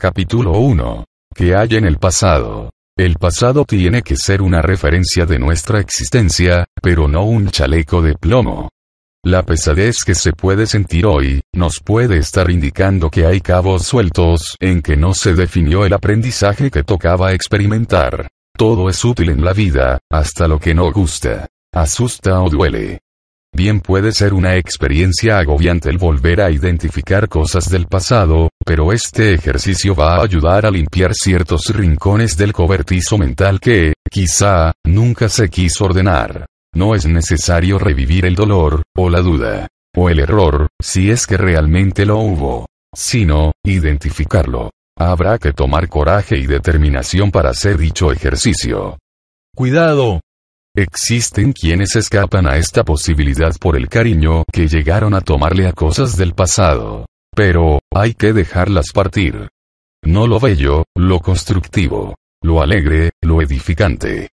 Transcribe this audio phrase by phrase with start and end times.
[0.00, 1.06] Capítulo 1.
[1.34, 2.70] ¿Qué hay en el pasado?
[2.96, 8.14] El pasado tiene que ser una referencia de nuestra existencia, pero no un chaleco de
[8.14, 8.68] plomo.
[9.24, 14.54] La pesadez que se puede sentir hoy, nos puede estar indicando que hay cabos sueltos
[14.60, 18.28] en que no se definió el aprendizaje que tocaba experimentar.
[18.56, 23.00] Todo es útil en la vida, hasta lo que no gusta, asusta o duele.
[23.52, 29.34] Bien puede ser una experiencia agobiante el volver a identificar cosas del pasado, pero este
[29.34, 35.48] ejercicio va a ayudar a limpiar ciertos rincones del cobertizo mental que, quizá, nunca se
[35.48, 36.46] quiso ordenar.
[36.74, 41.36] No es necesario revivir el dolor, o la duda, o el error, si es que
[41.36, 44.70] realmente lo hubo, sino, identificarlo.
[44.96, 48.98] Habrá que tomar coraje y determinación para hacer dicho ejercicio.
[49.54, 50.20] Cuidado.
[50.76, 56.16] Existen quienes escapan a esta posibilidad por el cariño que llegaron a tomarle a cosas
[56.16, 57.06] del pasado.
[57.34, 59.48] Pero, hay que dejarlas partir.
[60.04, 64.28] No lo bello, lo constructivo, lo alegre, lo edificante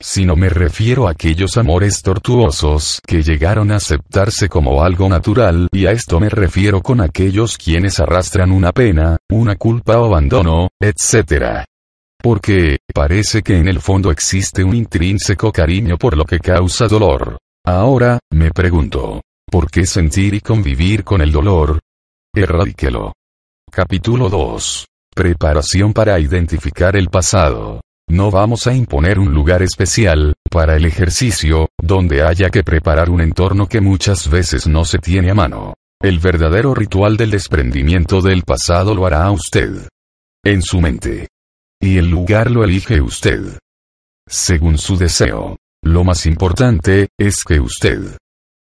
[0.00, 5.86] sino me refiero a aquellos amores tortuosos que llegaron a aceptarse como algo natural y
[5.86, 11.64] a esto me refiero con aquellos quienes arrastran una pena, una culpa o abandono, etc.
[12.28, 17.38] Porque, parece que en el fondo existe un intrínseco cariño por lo que causa dolor.
[17.64, 21.78] Ahora, me pregunto, ¿por qué sentir y convivir con el dolor?
[22.34, 23.12] Erradíquelo.
[23.70, 24.86] Capítulo 2.
[25.14, 27.80] Preparación para identificar el pasado.
[28.10, 33.20] No vamos a imponer un lugar especial, para el ejercicio, donde haya que preparar un
[33.20, 35.74] entorno que muchas veces no se tiene a mano.
[36.02, 39.88] El verdadero ritual del desprendimiento del pasado lo hará usted.
[40.44, 41.28] En su mente.
[41.86, 43.60] Y el lugar lo elige usted.
[44.28, 45.56] Según su deseo.
[45.84, 48.18] Lo más importante, es que usted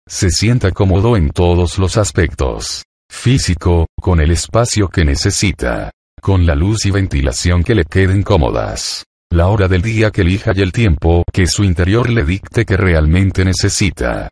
[0.09, 2.83] se sienta cómodo en todos los aspectos.
[3.09, 5.89] Físico, con el espacio que necesita.
[6.21, 10.51] Con la luz y ventilación que le queden cómodas la hora del día que elija
[10.55, 14.29] y el tiempo que su interior le dicte que realmente necesita.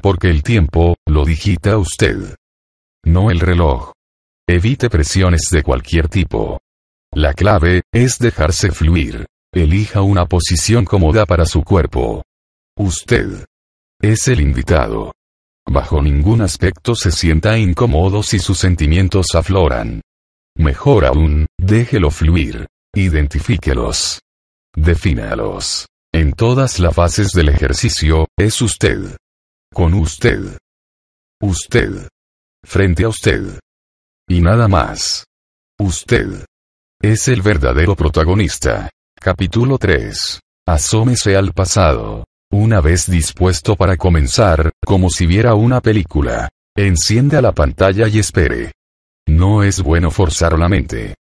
[0.00, 2.36] Porque el tiempo, lo digita usted.
[3.04, 3.92] No el reloj.
[4.48, 6.60] Evite presiones de cualquier tipo.
[7.14, 9.26] La clave, es dejarse fluir.
[9.52, 12.22] Elija una posición cómoda para su cuerpo.
[12.78, 13.44] Usted.
[14.00, 15.12] Es el invitado.
[15.66, 20.00] Bajo ningún aspecto se sienta incómodo si sus sentimientos afloran.
[20.56, 22.66] Mejor aún, déjelo fluir.
[22.94, 24.20] Identifíquelos.
[24.74, 25.86] Defínalos.
[26.14, 29.16] En todas las fases del ejercicio, es usted.
[29.72, 30.58] Con usted.
[31.42, 32.08] Usted.
[32.64, 33.60] Frente a usted.
[34.28, 35.26] Y nada más.
[35.78, 36.44] Usted.
[37.04, 38.88] Es el verdadero protagonista.
[39.18, 40.38] Capítulo 3.
[40.68, 42.22] Asómese al pasado.
[42.52, 46.48] Una vez dispuesto para comenzar, como si viera una película.
[46.76, 48.70] Encienda la pantalla y espere.
[49.26, 51.16] No es bueno forzar la mente.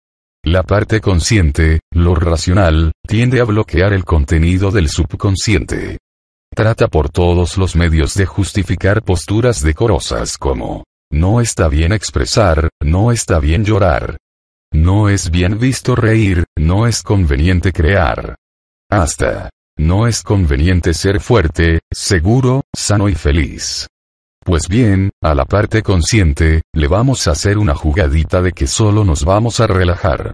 [0.44, 6.00] La parte consciente, lo racional, tiende a bloquear el contenido del subconsciente.
[6.56, 13.12] Trata por todos los medios de justificar posturas decorosas como, no está bien expresar, no
[13.12, 14.18] está bien llorar.
[14.74, 18.36] No es bien visto reír, no es conveniente crear.
[18.90, 23.88] Hasta, no es conveniente ser fuerte, seguro, sano y feliz.
[24.44, 29.04] Pues bien, a la parte consciente, le vamos a hacer una jugadita de que solo
[29.04, 30.34] nos vamos a relajar.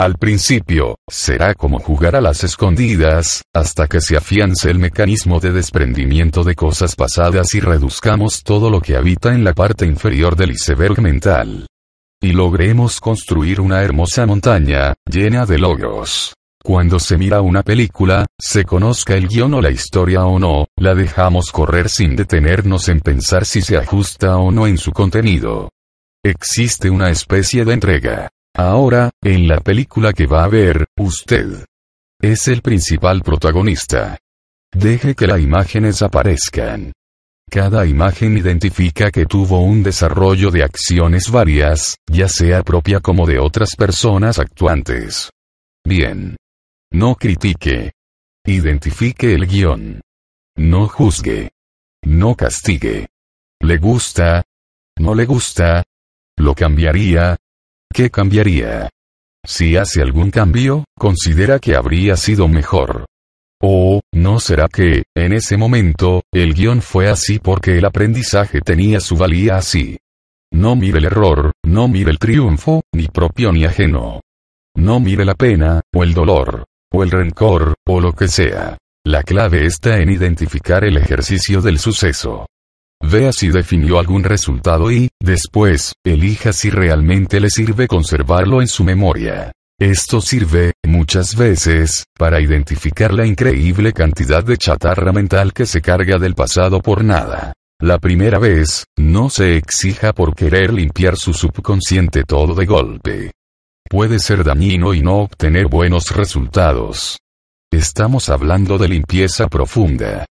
[0.00, 5.50] Al principio, será como jugar a las escondidas, hasta que se afiance el mecanismo de
[5.50, 10.52] desprendimiento de cosas pasadas y reduzcamos todo lo que habita en la parte inferior del
[10.52, 11.66] iceberg mental.
[12.20, 16.34] Y logremos construir una hermosa montaña, llena de logros.
[16.60, 20.96] Cuando se mira una película, se conozca el guion o la historia o no, la
[20.96, 25.70] dejamos correr sin detenernos en pensar si se ajusta o no en su contenido.
[26.24, 28.28] Existe una especie de entrega.
[28.56, 31.64] Ahora, en la película que va a ver, usted
[32.20, 34.18] es el principal protagonista.
[34.72, 36.92] Deje que las imágenes aparezcan.
[37.50, 43.38] Cada imagen identifica que tuvo un desarrollo de acciones varias, ya sea propia como de
[43.38, 45.30] otras personas actuantes.
[45.82, 46.36] Bien.
[46.92, 47.92] No critique.
[48.44, 50.02] Identifique el guion.
[50.56, 51.50] No juzgue.
[52.04, 53.08] No castigue.
[53.60, 54.44] ¿Le gusta?
[54.98, 55.84] ¿No le gusta?
[56.36, 57.38] ¿Lo cambiaría?
[57.92, 58.90] ¿Qué cambiaría?
[59.42, 63.06] Si hace algún cambio, considera que habría sido mejor.
[63.60, 69.00] O, ¿no será que, en ese momento, el guion fue así porque el aprendizaje tenía
[69.00, 69.98] su valía así?
[70.52, 74.20] No mire el error, no mire el triunfo, ni propio ni ajeno.
[74.76, 78.78] No mire la pena, o el dolor, o el rencor, o lo que sea.
[79.04, 82.46] La clave está en identificar el ejercicio del suceso.
[83.00, 88.84] Vea si definió algún resultado y, después, elija si realmente le sirve conservarlo en su
[88.84, 89.52] memoria.
[89.80, 96.18] Esto sirve, muchas veces, para identificar la increíble cantidad de chatarra mental que se carga
[96.18, 97.52] del pasado por nada.
[97.80, 103.30] La primera vez, no se exija por querer limpiar su subconsciente todo de golpe.
[103.88, 107.18] Puede ser dañino y no obtener buenos resultados.
[107.70, 110.26] Estamos hablando de limpieza profunda.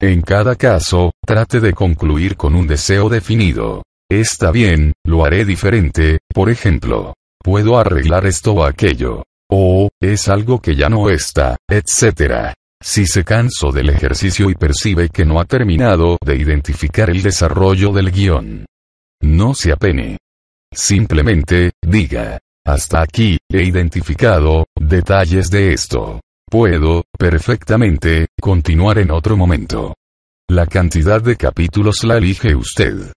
[0.00, 3.84] En cada caso, trate de concluir con un deseo definido.
[4.10, 7.14] Está bien, lo haré diferente, por ejemplo.
[7.48, 9.24] Puedo arreglar esto o aquello.
[9.50, 12.52] O, es algo que ya no está, etc.
[12.78, 17.90] Si se cansó del ejercicio y percibe que no ha terminado de identificar el desarrollo
[17.90, 18.66] del guion.
[19.22, 20.18] No se apene.
[20.70, 22.38] Simplemente, diga.
[22.66, 26.20] Hasta aquí, he identificado, detalles de esto.
[26.50, 29.94] Puedo, perfectamente, continuar en otro momento.
[30.50, 33.10] La cantidad de capítulos la elige usted.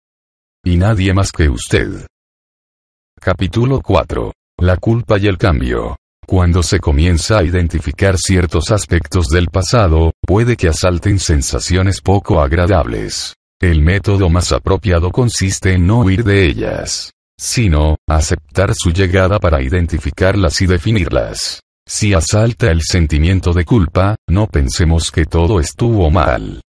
[0.64, 2.08] Y nadie más que usted.
[3.24, 4.34] Capítulo 4.
[4.62, 5.96] La culpa y el cambio.
[6.26, 13.36] Cuando se comienza a identificar ciertos aspectos del pasado, puede que asalten sensaciones poco agradables.
[13.62, 19.62] El método más apropiado consiste en no huir de ellas, sino, aceptar su llegada para
[19.62, 21.62] identificarlas y definirlas.
[21.88, 26.62] Si asalta el sentimiento de culpa, no pensemos que todo estuvo mal.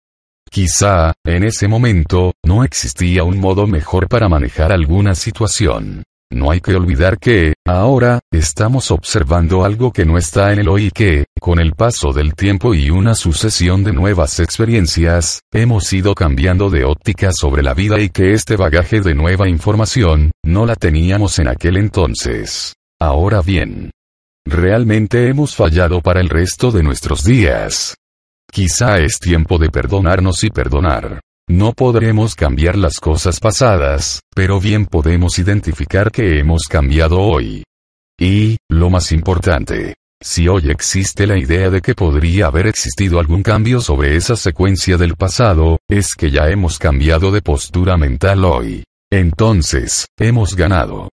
[0.51, 6.03] Quizá, en ese momento, no existía un modo mejor para manejar alguna situación.
[6.33, 10.87] No hay que olvidar que, ahora, estamos observando algo que no está en el hoy
[10.87, 16.15] y que, con el paso del tiempo y una sucesión de nuevas experiencias, hemos ido
[16.15, 20.75] cambiando de óptica sobre la vida y que este bagaje de nueva información, no la
[20.75, 22.77] teníamos en aquel entonces.
[22.99, 23.91] Ahora bien,
[24.47, 27.95] realmente hemos fallado para el resto de nuestros días.
[28.51, 31.21] Quizá es tiempo de perdonarnos y perdonar.
[31.49, 37.65] No podremos cambiar las cosas pasadas, pero bien podemos identificar que hemos cambiado hoy.
[38.19, 43.43] Y, lo más importante, si hoy existe la idea de que podría haber existido algún
[43.43, 48.85] cambio sobre esa secuencia del pasado, es que ya hemos cambiado de postura mental hoy.
[49.11, 51.11] Entonces, hemos ganado.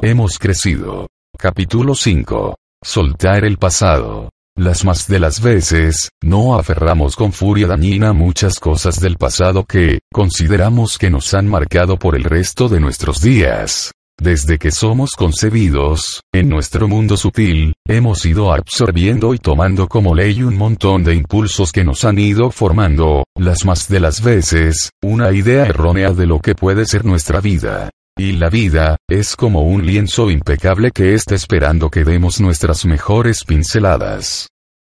[0.00, 1.06] Hemos crecido.
[1.38, 2.56] Capítulo 5.
[2.82, 4.30] Soltar el pasado.
[4.58, 10.00] Las más de las veces, no aferramos con furia dañina muchas cosas del pasado que,
[10.12, 13.92] consideramos que nos han marcado por el resto de nuestros días.
[14.20, 20.42] Desde que somos concebidos, en nuestro mundo sutil, hemos ido absorbiendo y tomando como ley
[20.42, 25.30] un montón de impulsos que nos han ido formando, las más de las veces, una
[25.30, 27.90] idea errónea de lo que puede ser nuestra vida.
[28.20, 33.44] Y la vida, es como un lienzo impecable que está esperando que demos nuestras mejores
[33.46, 34.48] pinceladas.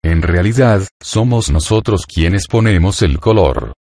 [0.01, 3.74] En realidad, somos nosotros quienes ponemos el color.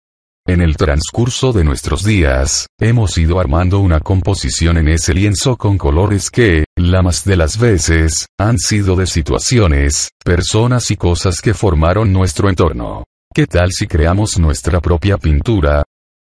[0.47, 5.77] En el transcurso de nuestros días, hemos ido armando una composición en ese lienzo con
[5.77, 11.53] colores que, la más de las veces, han sido de situaciones, personas y cosas que
[11.53, 13.03] formaron nuestro entorno.
[13.31, 15.83] ¿Qué tal si creamos nuestra propia pintura,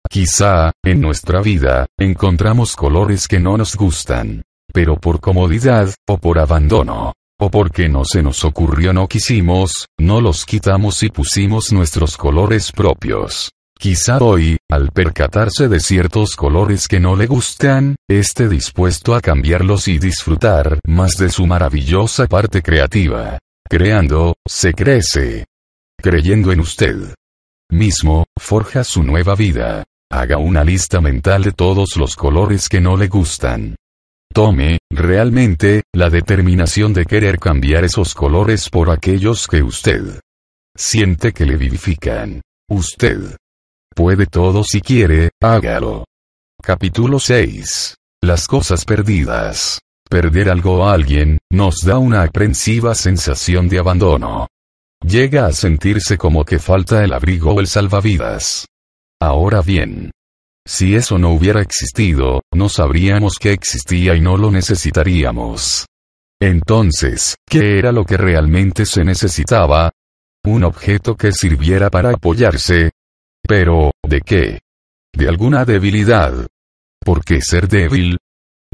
[0.08, 4.42] Quizá, en nuestra vida, encontramos colores que no nos gustan.
[4.72, 10.20] Pero por comodidad, o por abandono, o porque no se nos ocurrió no quisimos, no
[10.20, 13.52] los quitamos y pusimos nuestros colores propios.
[13.78, 19.88] Quizá hoy, al percatarse de ciertos colores que no le gustan, esté dispuesto a cambiarlos
[19.88, 23.38] y disfrutar más de su maravillosa parte creativa.
[23.68, 25.46] Creando, se crece.
[26.00, 27.14] Creyendo en usted
[27.70, 29.84] mismo, forja su nueva vida.
[30.10, 33.76] Haga una lista mental de todos los colores que no le gustan.
[34.32, 40.20] Tome, realmente, la determinación de querer cambiar esos colores por aquellos que usted
[40.76, 42.40] siente que le vivifican.
[42.68, 43.36] Usted
[43.94, 46.04] puede todo si quiere, hágalo.
[46.60, 47.94] Capítulo 6.
[48.22, 49.80] Las cosas perdidas.
[50.08, 54.48] Perder algo o alguien, nos da una aprensiva sensación de abandono.
[55.06, 58.66] Llega a sentirse como que falta el abrigo o el salvavidas.
[59.24, 60.10] Ahora bien,
[60.66, 65.86] si eso no hubiera existido, no sabríamos que existía y no lo necesitaríamos.
[66.38, 69.90] Entonces, ¿qué era lo que realmente se necesitaba?
[70.44, 72.90] Un objeto que sirviera para apoyarse.
[73.42, 74.60] Pero, ¿de qué?
[75.14, 76.46] De alguna debilidad.
[77.02, 78.18] ¿Por qué ser débil?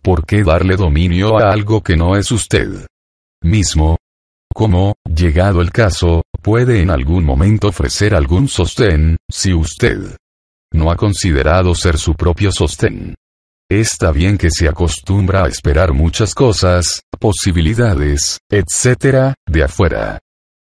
[0.02, 2.88] ¿Por qué darle dominio a algo que no es usted
[3.40, 3.98] mismo?
[4.52, 10.16] ¿Cómo, llegado el caso, puede en algún momento ofrecer algún sostén, si usted
[10.72, 13.14] no ha considerado ser su propio sostén.
[13.70, 20.18] Está bien que se acostumbra a esperar muchas cosas, posibilidades, etc., de afuera.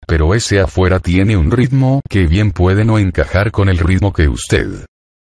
[0.06, 4.28] Pero ese afuera tiene un ritmo que bien puede no encajar con el ritmo que
[4.28, 4.86] usted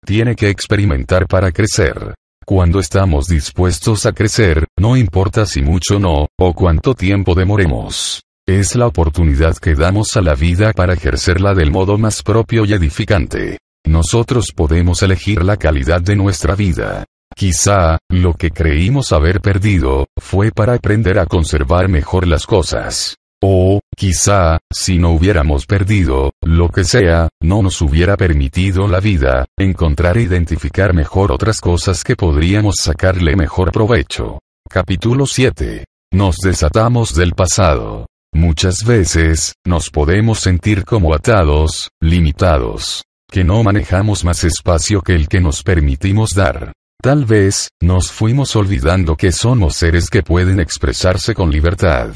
[0.06, 2.16] tiene que experimentar para crecer.
[2.46, 8.22] Cuando estamos dispuestos a crecer, no importa si mucho no, o cuánto tiempo demoremos.
[8.48, 12.74] Es la oportunidad que damos a la vida para ejercerla del modo más propio y
[12.74, 13.60] edificante.
[13.92, 17.04] Nosotros podemos elegir la calidad de nuestra vida.
[17.36, 23.18] Quizá, lo que creímos haber perdido, fue para aprender a conservar mejor las cosas.
[23.44, 29.46] O, quizá, si no hubiéramos perdido, lo que sea, no nos hubiera permitido la vida,
[29.60, 34.40] encontrar e identificar mejor otras cosas que podríamos sacarle mejor provecho.
[34.70, 35.84] Capítulo 7.
[36.14, 38.08] Nos desatamos del pasado.
[38.34, 45.30] Muchas veces, nos podemos sentir como atados, limitados, que no manejamos más espacio que el
[45.30, 46.74] que nos permitimos dar.
[47.02, 52.14] Tal vez, nos fuimos olvidando que somos seres que pueden expresarse con libertad.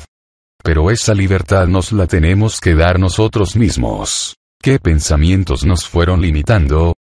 [0.61, 4.35] Pero esa libertad nos la tenemos que dar nosotros mismos.
[4.61, 6.95] ¿Qué pensamientos nos fueron limitando?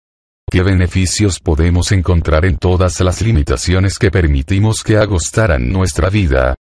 [0.49, 6.55] ¿Qué beneficios podemos encontrar en todas las limitaciones que permitimos que agostaran nuestra vida?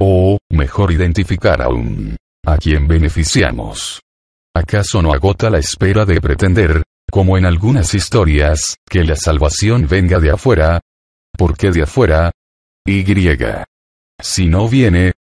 [0.00, 4.00] O, mejor identificar aún, ¿a quién beneficiamos?
[4.56, 6.84] ¿Acaso no agota la espera de pretender,
[7.14, 10.80] como en algunas historias, que la salvación venga de afuera.
[11.38, 12.32] ¿Por qué de afuera?
[12.84, 13.04] Y.
[14.20, 15.12] Si no viene,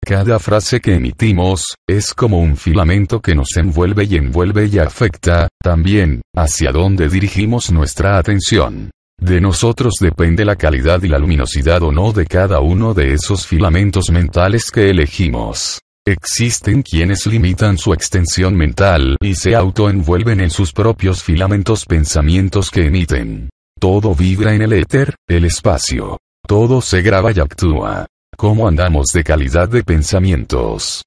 [0.00, 5.48] cada frase que emitimos, es como un filamento que nos envuelve y envuelve y afecta,
[5.60, 8.92] también, hacia dónde dirigimos nuestra atención.
[9.20, 13.44] De nosotros depende la calidad y la luminosidad o no de cada uno de esos
[13.44, 15.80] filamentos mentales que elegimos.
[16.06, 22.86] Existen quienes limitan su extensión mental y se autoenvuelven en sus propios filamentos pensamientos que
[22.86, 23.50] emiten.
[23.78, 26.18] Todo vibra en el éter, el espacio.
[26.46, 28.06] Todo se graba y actúa.
[28.36, 31.04] ¿Cómo andamos de calidad de pensamientos?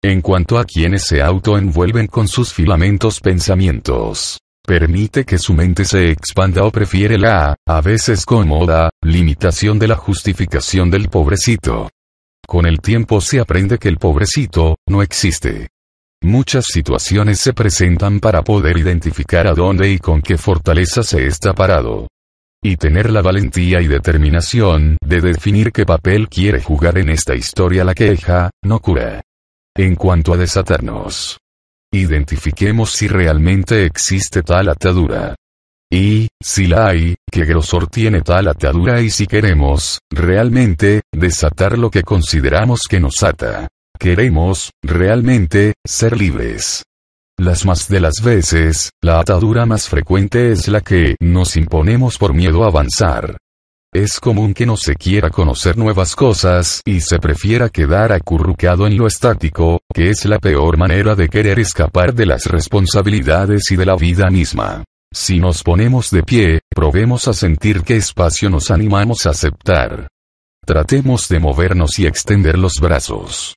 [0.00, 6.10] En cuanto a quienes se autoenvuelven con sus filamentos pensamientos, permite que su mente se
[6.10, 11.88] expanda o prefiere la, a veces cómoda, limitación de la justificación del pobrecito.
[12.46, 15.68] Con el tiempo se aprende que el pobrecito, no existe.
[16.22, 21.54] Muchas situaciones se presentan para poder identificar a dónde y con qué fortaleza se está
[21.54, 22.06] parado.
[22.62, 27.84] Y tener la valentía y determinación de definir qué papel quiere jugar en esta historia
[27.84, 29.20] la queja, no cura.
[29.74, 31.38] En cuanto a desatarnos.
[31.92, 35.34] Identifiquemos si realmente existe tal atadura.
[35.90, 41.90] Y, si la hay, qué grosor tiene tal atadura y si queremos, realmente, desatar lo
[41.90, 43.68] que consideramos que nos ata.
[43.98, 46.82] Queremos, realmente, ser libres.
[47.38, 52.34] Las más de las veces, la atadura más frecuente es la que nos imponemos por
[52.34, 53.36] miedo a avanzar.
[53.94, 58.96] Es común que no se quiera conocer nuevas cosas y se prefiera quedar acurrucado en
[58.96, 63.86] lo estático, que es la peor manera de querer escapar de las responsabilidades y de
[63.86, 64.84] la vida misma.
[65.18, 70.08] Si nos ponemos de pie, probemos a sentir qué espacio nos animamos a aceptar.
[70.62, 73.56] Tratemos de movernos y extender los brazos.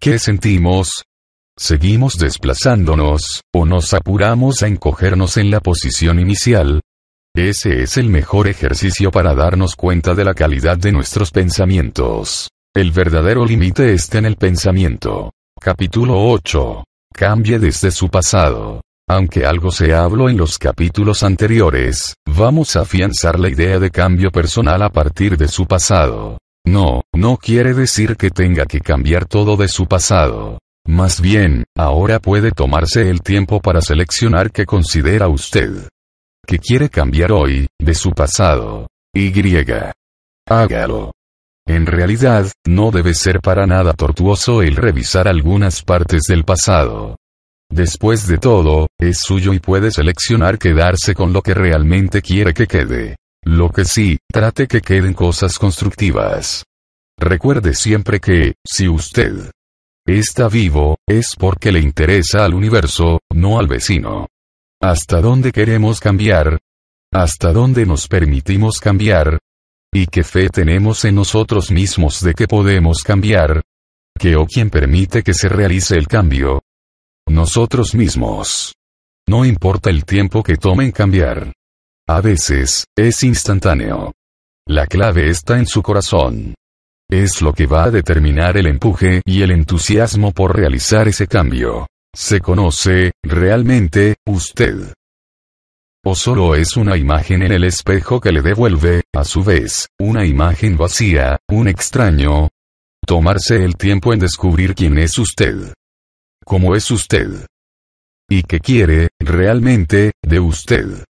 [0.00, 1.04] ¿Qué sentimos?
[1.56, 6.80] ¿Seguimos desplazándonos, o nos apuramos a encogernos en la posición inicial?
[7.36, 12.50] Ese es el mejor ejercicio para darnos cuenta de la calidad de nuestros pensamientos.
[12.74, 15.30] El verdadero límite está en el pensamiento.
[15.60, 16.82] Capítulo 8.
[17.14, 18.80] Cambie desde su pasado.
[19.08, 24.32] Aunque algo se habló en los capítulos anteriores, vamos a afianzar la idea de cambio
[24.32, 26.38] personal a partir de su pasado.
[26.66, 30.58] No, no quiere decir que tenga que cambiar todo de su pasado.
[30.88, 35.88] Más bien, ahora puede tomarse el tiempo para seleccionar qué considera usted.
[36.44, 38.88] que quiere cambiar hoy, de su pasado?
[39.12, 39.32] Y.
[40.48, 41.12] Hágalo.
[41.66, 47.16] En realidad, no debe ser para nada tortuoso el revisar algunas partes del pasado.
[47.70, 52.66] Después de todo, es suyo y puede seleccionar quedarse con lo que realmente quiere que
[52.66, 53.16] quede.
[53.44, 56.64] Lo que sí, trate que queden cosas constructivas.
[57.18, 59.50] Recuerde siempre que, si usted
[60.06, 64.28] está vivo, es porque le interesa al universo, no al vecino.
[64.80, 66.58] ¿Hasta dónde queremos cambiar?
[67.12, 69.38] ¿Hasta dónde nos permitimos cambiar?
[69.92, 73.62] ¿Y qué fe tenemos en nosotros mismos de que podemos cambiar?
[74.18, 76.62] ¿Qué o quién permite que se realice el cambio?
[77.28, 78.74] Nosotros mismos.
[79.26, 81.52] No importa el tiempo que tomen cambiar.
[82.08, 84.12] A veces, es instantáneo.
[84.68, 86.54] La clave está en su corazón.
[87.10, 91.88] Es lo que va a determinar el empuje y el entusiasmo por realizar ese cambio.
[92.14, 94.94] Se conoce, realmente, usted.
[96.04, 100.24] O solo es una imagen en el espejo que le devuelve, a su vez, una
[100.24, 102.48] imagen vacía, un extraño.
[103.04, 105.74] Tomarse el tiempo en descubrir quién es usted
[106.46, 107.46] cómo es usted.
[108.30, 111.04] Y qué quiere, realmente, de usted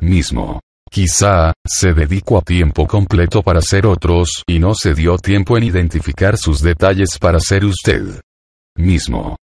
[0.00, 0.60] mismo.
[0.88, 5.64] Quizá, se dedicó a tiempo completo para ser otros y no se dio tiempo en
[5.64, 8.20] identificar sus detalles para ser usted
[8.76, 9.36] mismo.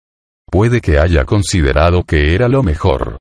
[0.49, 3.17] Puede que haya considerado que era lo mejor.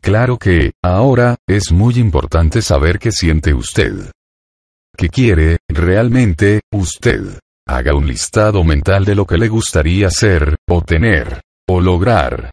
[0.00, 4.12] Claro que, ahora, es muy importante saber qué siente usted.
[4.96, 7.38] ¿Qué quiere, realmente, usted?
[7.66, 12.50] Haga un listado mental de lo que le gustaría ser, o tener, o lograr.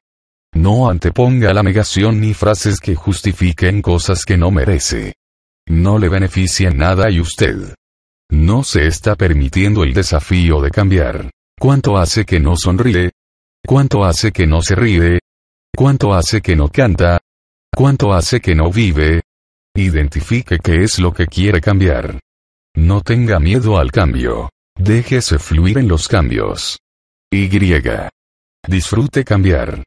[0.54, 5.16] No anteponga la negación ni frases que justifiquen cosas que no merece.
[5.68, 7.74] No le benefician nada y usted
[8.30, 11.30] no se está permitiendo el desafío de cambiar.
[11.60, 13.12] ¿Cuánto hace que no sonríe?
[13.66, 15.20] ¿Cuánto hace que no se ríe?
[15.76, 17.20] ¿Cuánto hace que no canta?
[17.74, 19.22] ¿Cuánto hace que no vive?
[19.76, 22.20] Identifique qué es lo que quiere cambiar.
[22.76, 24.50] No tenga miedo al cambio.
[24.78, 26.80] Déjese fluir en los cambios.
[27.32, 27.50] Y.
[28.68, 29.84] Disfrute cambiar.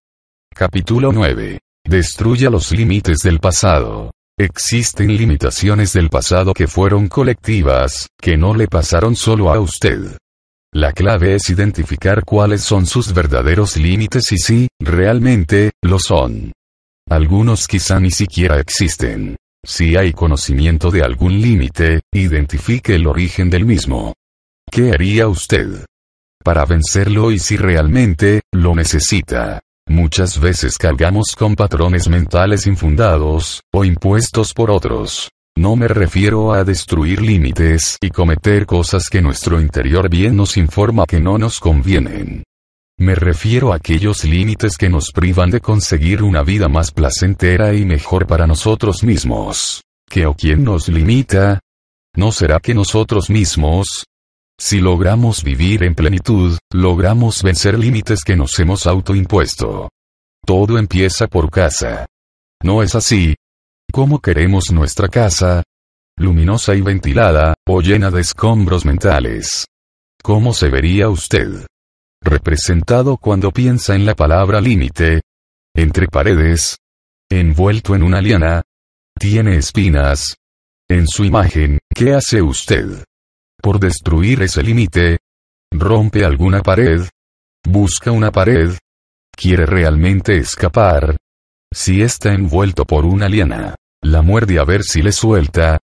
[0.54, 1.58] Capítulo 9.
[1.84, 4.12] Destruya los límites del pasado.
[4.38, 10.16] Existen limitaciones del pasado que fueron colectivas, que no le pasaron solo a usted.
[10.72, 16.52] La clave es identificar cuáles son sus verdaderos límites y si, realmente, lo son.
[17.10, 19.34] Algunos quizá ni siquiera existen.
[19.64, 24.14] Si hay conocimiento de algún límite, identifique el origen del mismo.
[24.70, 25.84] ¿Qué haría usted?
[26.44, 29.60] Para vencerlo y si realmente, lo necesita.
[29.88, 35.30] Muchas veces cargamos con patrones mentales infundados, o impuestos por otros.
[35.56, 41.04] No me refiero a destruir límites y cometer cosas que nuestro interior bien nos informa
[41.04, 42.44] que no nos convienen.
[43.00, 47.84] Me refiero a aquellos límites que nos privan de conseguir una vida más placentera y
[47.84, 49.82] mejor para nosotros mismos.
[50.08, 51.60] ¿Qué o quién nos limita?
[52.14, 54.04] ¿No será que nosotros mismos,
[54.60, 59.88] si logramos vivir en plenitud, logramos vencer límites que nos hemos autoimpuesto.
[60.44, 62.06] Todo empieza por casa.
[62.62, 63.36] ¿No es así?
[63.92, 65.62] ¿Cómo queremos nuestra casa?
[66.16, 69.66] Luminosa y ventilada, o llena de escombros mentales.
[70.22, 71.66] ¿Cómo se vería usted?
[72.20, 75.22] Representado cuando piensa en la palabra límite.
[75.74, 76.78] Entre paredes.
[77.30, 78.62] Envuelto en una liana.
[79.18, 80.34] Tiene espinas.
[80.88, 83.04] En su imagen, ¿qué hace usted?
[83.60, 85.18] Por destruir ese límite.
[85.70, 87.02] Rompe alguna pared.
[87.64, 88.72] Busca una pared.
[89.30, 91.16] Quiere realmente escapar.
[91.72, 95.78] Si está envuelto por una liana, la muerde a ver si le suelta.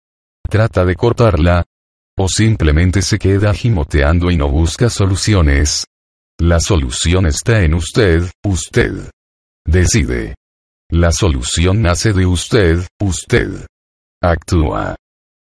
[0.49, 1.65] Trata de cortarla.
[2.19, 5.87] O simplemente se queda gimoteando y no busca soluciones.
[6.39, 9.11] La solución está en usted, usted.
[9.65, 10.35] Decide.
[10.91, 13.67] La solución nace de usted, usted.
[14.23, 14.97] Actúa.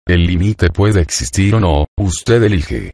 [0.09, 2.93] El límite puede existir o no, usted elige.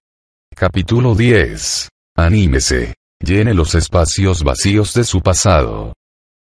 [0.57, 1.91] Capítulo 10.
[2.17, 2.95] Anímese.
[3.23, 5.93] Llene los espacios vacíos de su pasado.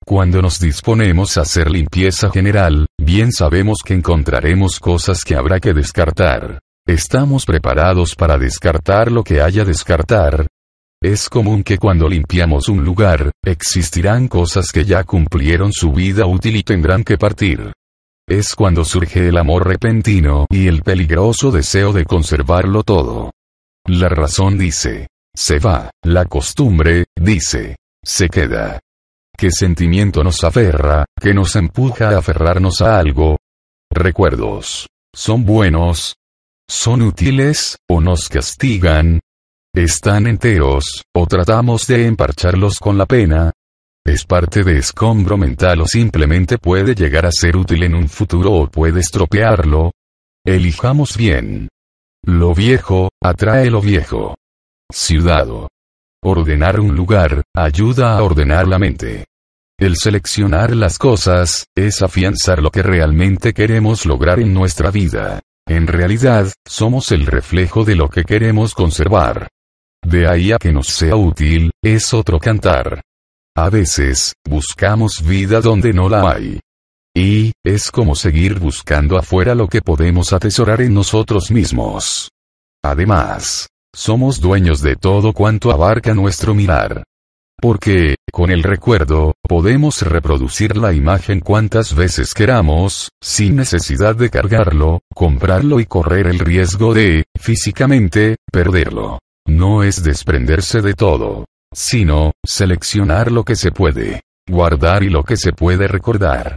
[0.05, 5.73] Cuando nos disponemos a hacer limpieza general, bien sabemos que encontraremos cosas que habrá que
[5.73, 6.59] descartar.
[6.85, 10.49] ¿Estamos preparados para descartar lo que haya descartar?
[11.01, 16.57] Es común que cuando limpiamos un lugar, existirán cosas que ya cumplieron su vida útil
[16.57, 17.73] y tendrán que partir.
[18.29, 23.31] Es cuando surge el amor repentino y el peligroso deseo de conservarlo todo.
[23.85, 28.81] La razón dice, se va, la costumbre, dice, se queda.
[29.39, 33.39] ¿Qué sentimiento nos aferra, que nos empuja a aferrarnos a algo?
[33.93, 34.89] Recuerdos.
[35.15, 36.17] ¿Son buenos?
[36.69, 39.21] ¿Son útiles, o nos castigan?
[39.73, 43.53] ¿Están enteros, o tratamos de emparcharlos con la pena?
[44.07, 48.53] Es parte de escombro mental o simplemente puede llegar a ser útil en un futuro
[48.53, 49.91] o puede estropearlo.
[50.45, 51.69] Elijamos bien.
[52.25, 54.37] Lo viejo, atrae lo viejo.
[54.93, 55.49] Ciudad.
[56.23, 59.27] Ordenar un lugar, ayuda a ordenar la mente.
[59.77, 65.41] El seleccionar las cosas, es afianzar lo que realmente queremos lograr en nuestra vida.
[65.67, 69.49] En realidad, somos el reflejo de lo que queremos conservar.
[70.05, 73.03] De ahí a que nos sea útil, es otro cantar.
[73.59, 76.61] A veces, buscamos vida donde no la hay.
[77.17, 82.31] Y, es como seguir buscando afuera lo que podemos atesorar en nosotros mismos.
[82.85, 87.05] Además, somos dueños de todo cuanto abarca nuestro mirar.
[87.59, 95.01] Porque, con el recuerdo, podemos reproducir la imagen cuantas veces queramos, sin necesidad de cargarlo,
[95.15, 99.19] comprarlo y correr el riesgo de, físicamente, perderlo.
[99.47, 105.37] No es desprenderse de todo sino, seleccionar lo que se puede guardar y lo que
[105.37, 106.57] se puede recordar.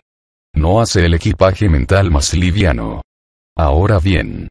[0.54, 3.02] No hace el equipaje mental más liviano.
[3.58, 4.48] Ahora bien,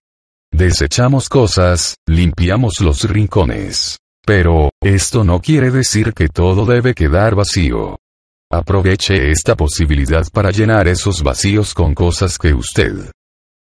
[0.52, 3.98] desechamos cosas, limpiamos los rincones.
[4.24, 7.98] Pero, esto no quiere decir que todo debe quedar vacío.
[8.50, 13.10] Aproveche esta posibilidad para llenar esos vacíos con cosas que usted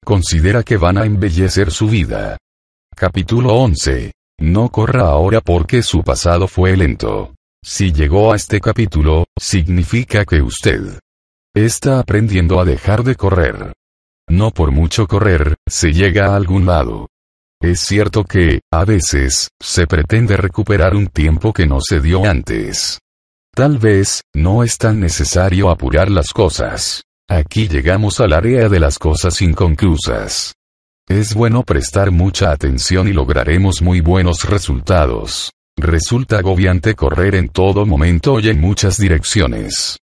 [0.04, 2.36] considera que van a embellecer su vida.
[2.94, 4.12] Capítulo 11.
[4.38, 7.34] No corra ahora porque su pasado fue lento.
[7.64, 10.98] Si llegó a este capítulo, significa que usted
[11.54, 13.72] está aprendiendo a dejar de correr.
[14.28, 17.08] No por mucho correr, se llega a algún lado.
[17.62, 22.98] Es cierto que, a veces, se pretende recuperar un tiempo que no se dio antes.
[23.54, 27.04] Tal vez, no es tan necesario apurar las cosas.
[27.28, 30.54] Aquí llegamos al área de las cosas inconclusas.
[31.08, 35.52] Es bueno prestar mucha atención y lograremos muy buenos resultados.
[35.76, 39.98] Resulta agobiante correr en todo momento y en muchas direcciones.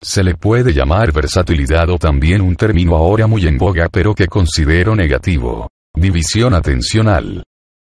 [0.00, 4.28] Se le puede llamar versatilidad o también un término ahora muy en boga pero que
[4.28, 5.70] considero negativo.
[5.92, 7.42] División atencional.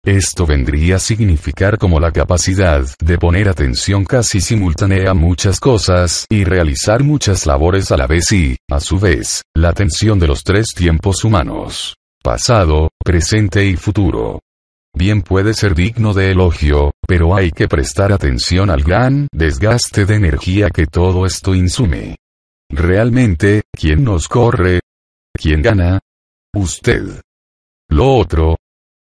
[0.04, 6.26] Esto vendría a significar como la capacidad de poner atención casi simultánea a muchas cosas
[6.28, 10.42] y realizar muchas labores a la vez y, a su vez, la atención de los
[10.42, 14.40] tres tiempos humanos pasado, presente y futuro.
[14.94, 20.16] Bien puede ser digno de elogio, pero hay que prestar atención al gran desgaste de
[20.16, 22.16] energía que todo esto insume.
[22.68, 24.80] Realmente, ¿quién nos corre?
[25.32, 26.00] ¿Quién gana?
[26.54, 27.20] Usted.
[27.88, 28.56] Lo otro.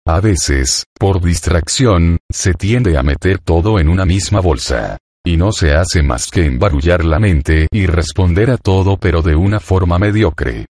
[0.09, 4.99] A veces, por distracción, se tiende a meter todo en una misma bolsa.
[5.25, 9.35] Y no se hace más que embarullar la mente y responder a todo pero de
[9.35, 10.67] una forma mediocre.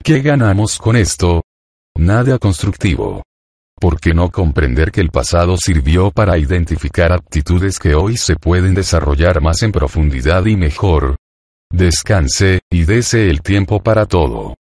[0.00, 1.42] ¿Qué ganamos con esto?
[1.98, 3.22] Nada constructivo.
[3.80, 8.74] ¿Por qué no comprender que el pasado sirvió para identificar aptitudes que hoy se pueden
[8.74, 11.16] desarrollar más en profundidad y mejor?
[11.72, 14.56] Descanse, y dese el tiempo para todo.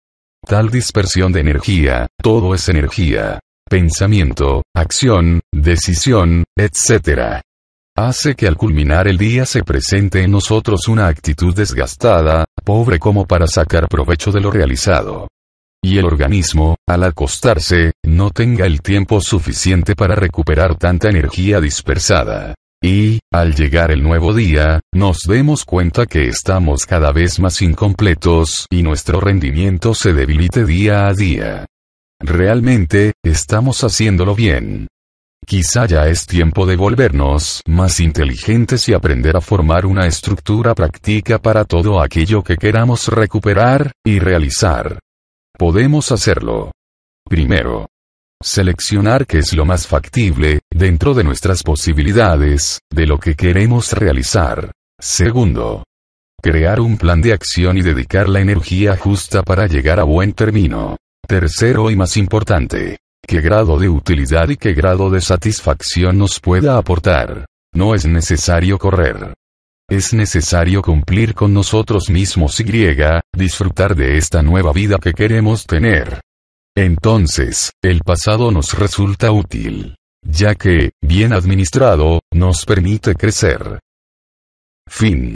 [0.45, 3.39] Tal dispersión de energía, todo es energía.
[3.69, 7.43] Pensamiento, acción, decisión, etc.
[7.97, 13.25] Hace que al culminar el día se presente en nosotros una actitud desgastada, pobre como
[13.25, 15.29] para sacar provecho de lo realizado
[15.83, 22.55] y el organismo, al acostarse, no tenga el tiempo suficiente para recuperar tanta energía dispersada.
[22.83, 28.67] Y, al llegar el nuevo día, nos demos cuenta que estamos cada vez más incompletos
[28.71, 31.67] y nuestro rendimiento se debilite día a día.
[32.19, 34.89] Realmente, estamos haciéndolo bien.
[35.47, 41.39] Quizá ya es tiempo de volvernos más inteligentes y aprender a formar una estructura práctica
[41.39, 45.01] para todo aquello que queramos recuperar y realizar.
[45.61, 46.73] Podemos hacerlo.
[47.29, 47.91] Primero.
[48.43, 54.73] Seleccionar qué es lo más factible, dentro de nuestras posibilidades, de lo que queremos realizar.
[54.99, 55.85] Segundo.
[56.43, 60.97] Crear un plan de acción y dedicar la energía justa para llegar a buen término.
[61.29, 62.97] Tercero y más importante.
[63.21, 67.45] ¿Qué grado de utilidad y qué grado de satisfacción nos pueda aportar?
[67.75, 69.35] No es necesario correr.
[69.91, 72.65] Es necesario cumplir con nosotros mismos y
[73.37, 76.21] disfrutar de esta nueva vida que queremos tener.
[76.77, 83.81] Entonces, el pasado nos resulta útil, ya que, bien administrado, nos permite crecer.
[84.89, 85.35] Fin.